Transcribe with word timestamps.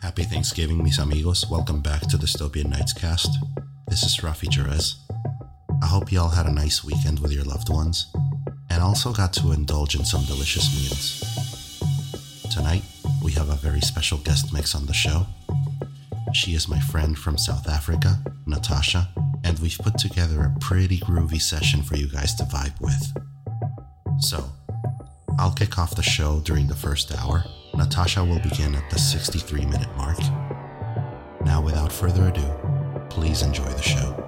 Happy 0.00 0.22
Thanksgiving, 0.22 0.82
mis 0.82 0.98
amigos. 0.98 1.50
Welcome 1.50 1.80
back 1.80 2.02
to 2.02 2.16
Dystopian 2.16 2.68
Nights 2.70 2.92
cast. 2.92 3.30
This 3.88 4.04
is 4.04 4.16
Rafi 4.18 4.48
Jerez. 4.48 4.96
I 5.82 5.86
hope 5.86 6.12
y'all 6.12 6.28
had 6.28 6.46
a 6.46 6.52
nice 6.52 6.84
weekend 6.84 7.18
with 7.18 7.32
your 7.32 7.42
loved 7.42 7.68
ones 7.68 8.06
and 8.70 8.80
also 8.80 9.12
got 9.12 9.32
to 9.34 9.50
indulge 9.50 9.96
in 9.96 10.04
some 10.04 10.24
delicious 10.24 10.72
meals. 10.72 11.82
Tonight, 12.48 12.84
we 13.24 13.32
have 13.32 13.48
a 13.48 13.56
very 13.56 13.80
special 13.80 14.18
guest 14.18 14.52
mix 14.52 14.76
on 14.76 14.86
the 14.86 14.94
show. 14.94 15.26
She 16.32 16.54
is 16.54 16.68
my 16.68 16.78
friend 16.78 17.18
from 17.18 17.36
South 17.36 17.68
Africa, 17.68 18.20
Natasha, 18.46 19.08
and 19.42 19.58
we've 19.58 19.78
put 19.78 19.98
together 19.98 20.42
a 20.42 20.58
pretty 20.60 20.98
groovy 20.98 21.42
session 21.42 21.82
for 21.82 21.96
you 21.96 22.08
guys 22.08 22.36
to 22.36 22.44
vibe 22.44 22.80
with. 22.80 23.12
So, 24.20 24.44
I'll 25.40 25.52
kick 25.52 25.76
off 25.76 25.96
the 25.96 26.02
show 26.02 26.38
during 26.40 26.68
the 26.68 26.76
first 26.76 27.12
hour. 27.16 27.44
Natasha 27.78 28.24
will 28.24 28.40
begin 28.40 28.74
at 28.74 28.90
the 28.90 28.98
63 28.98 29.64
minute 29.64 29.96
mark. 29.96 30.18
Now, 31.44 31.62
without 31.62 31.92
further 31.92 32.26
ado, 32.26 32.44
please 33.08 33.42
enjoy 33.42 33.68
the 33.68 33.80
show. 33.80 34.27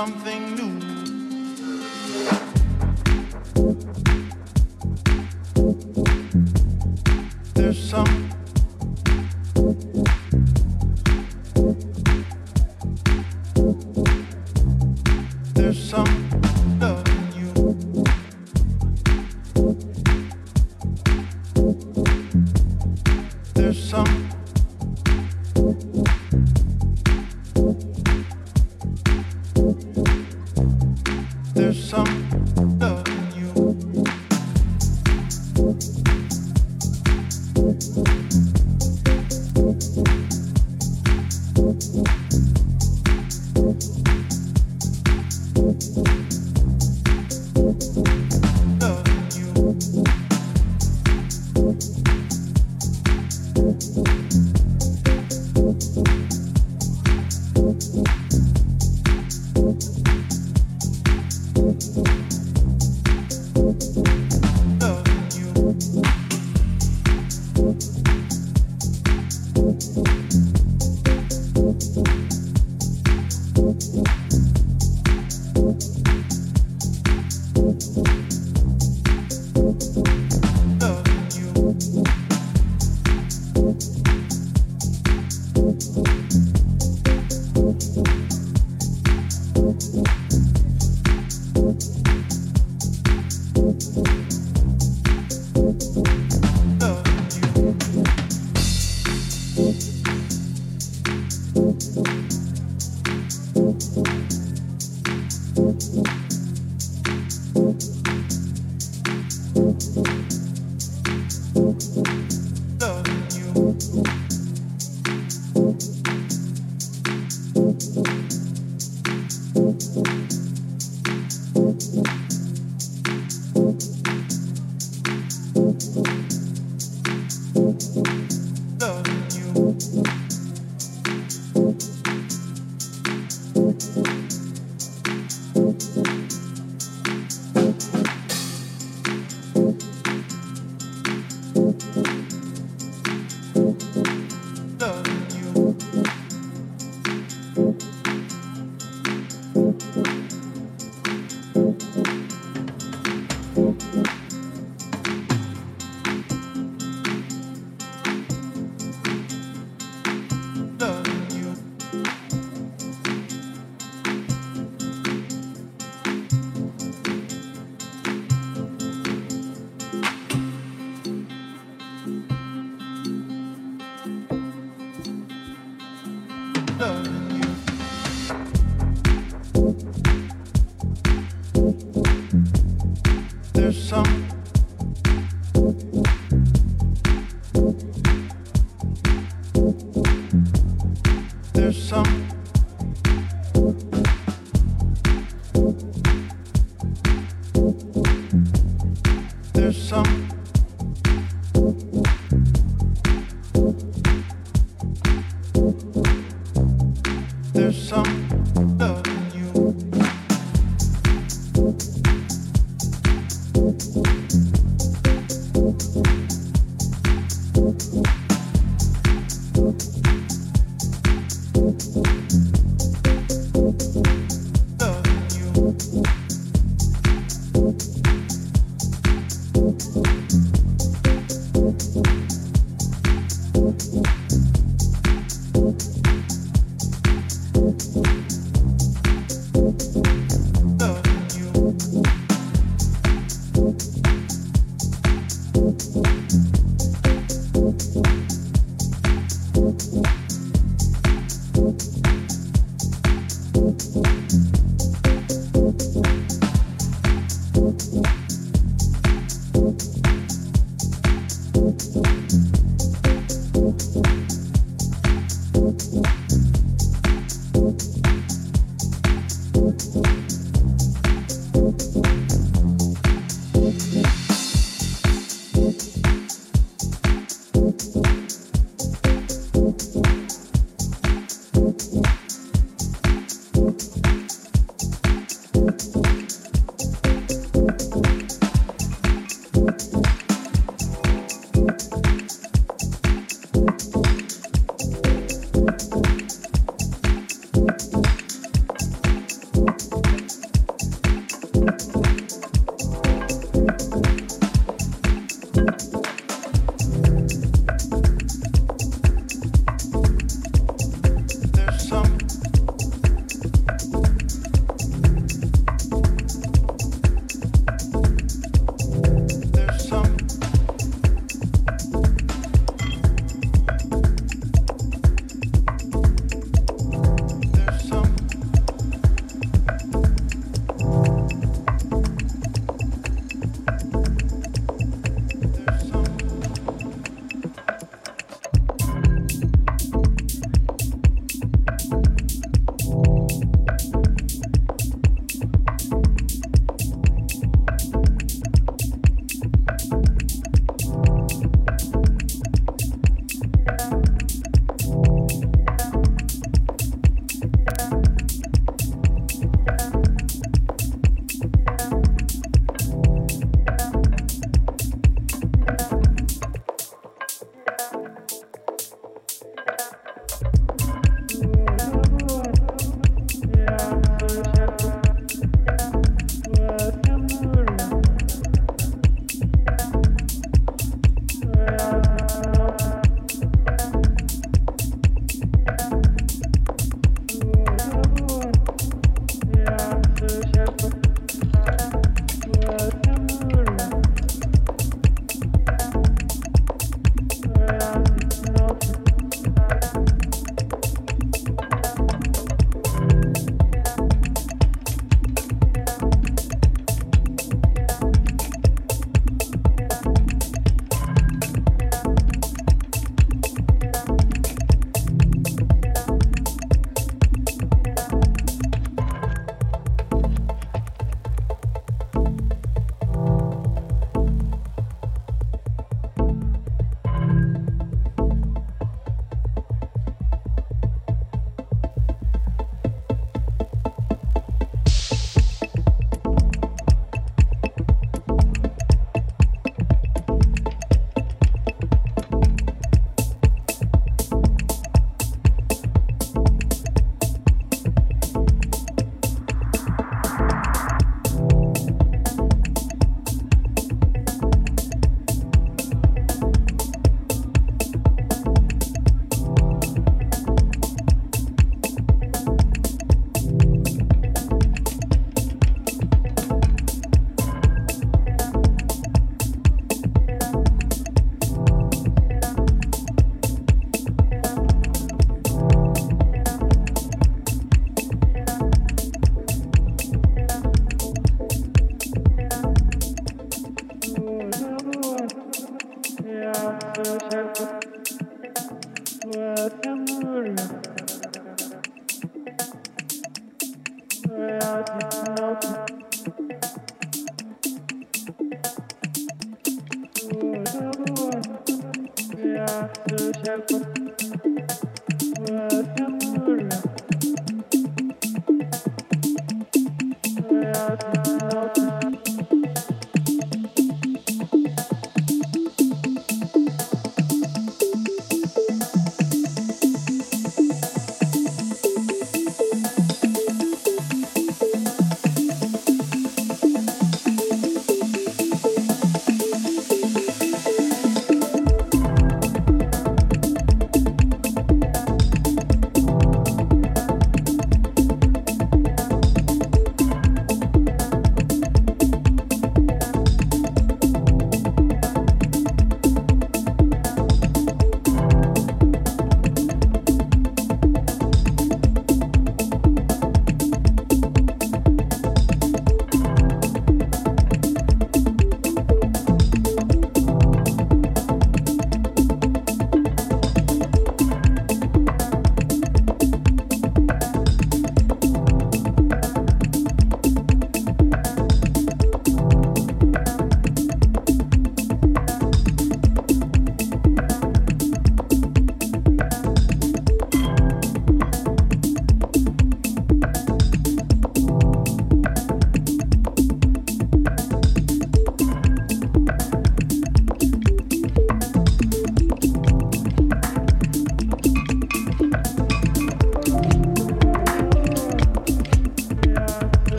Love 0.00 0.59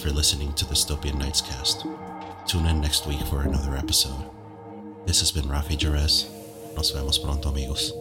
for 0.00 0.10
listening 0.10 0.50
to 0.54 0.64
the 0.64 0.74
Dystopian 0.74 1.18
Nights 1.18 1.42
cast. 1.42 1.84
Tune 2.46 2.64
in 2.64 2.80
next 2.80 3.06
week 3.06 3.20
for 3.26 3.42
another 3.42 3.76
episode. 3.76 4.24
This 5.06 5.20
has 5.20 5.30
been 5.30 5.44
Rafi 5.44 5.76
Jerez. 5.76 6.26
Nos 6.74 6.90
vemos 6.90 7.18
pronto, 7.18 7.50
amigos. 7.50 7.92